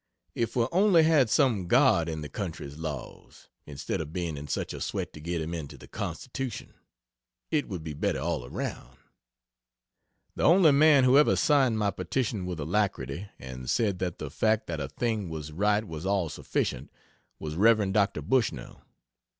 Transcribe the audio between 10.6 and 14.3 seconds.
man who ever signed my petition with alacrity, and said that